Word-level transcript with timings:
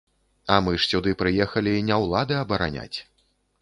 А 0.55 0.57
мы 0.67 0.73
ж 0.79 0.87
сюды 0.93 1.13
прыехалі 1.21 1.77
не 1.93 2.01
ўлады 2.09 2.41
абараняць. 2.43 2.97